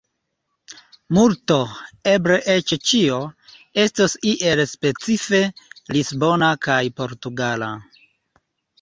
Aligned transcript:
Multo, 1.17 1.57
eble 2.13 2.39
eĉ 2.55 2.73
ĉio, 2.93 3.21
estos 3.85 4.19
iel 4.35 4.65
specife 4.75 5.45
lisbona 5.99 6.53
kaj 6.69 6.83
portugala. 7.03 7.75